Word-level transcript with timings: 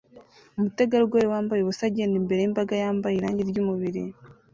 Umutegarugori 0.57 1.27
wambaye 1.33 1.59
ubusa 1.61 1.83
agenda 1.89 2.15
imbere 2.17 2.39
yimbaga 2.41 2.73
yambaye 2.83 3.15
irangi 3.15 3.43
ryumubiri 3.49 4.03